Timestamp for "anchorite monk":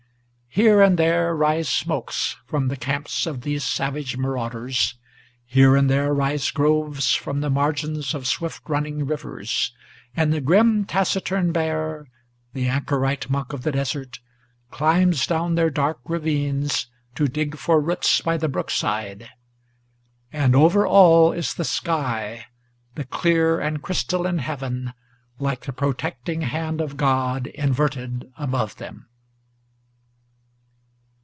12.67-13.53